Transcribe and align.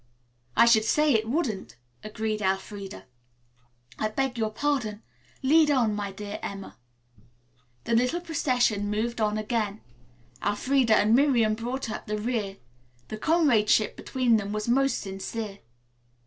"I 0.57 0.65
should 0.65 0.83
say 0.83 1.13
it 1.13 1.29
wouldn't," 1.29 1.75
agreed 2.03 2.41
Elfreda. 2.41 3.05
"I 3.99 4.07
beg 4.07 4.35
your 4.35 4.49
pardon. 4.49 5.03
Lead 5.43 5.69
on, 5.69 5.93
my 5.93 6.11
dear 6.11 6.39
Emma." 6.41 6.75
The 7.83 7.93
little 7.93 8.19
procession 8.19 8.89
moved 8.89 9.21
on 9.21 9.37
again. 9.37 9.81
Elfreda 10.43 10.95
and 10.95 11.13
Miriam 11.15 11.53
brought 11.53 11.91
up 11.91 12.07
the 12.07 12.17
rear. 12.17 12.57
The 13.09 13.17
comradeship 13.19 13.95
between 13.95 14.37
them 14.37 14.51
was 14.51 14.67
most 14.67 14.97
sincere. 14.99 15.59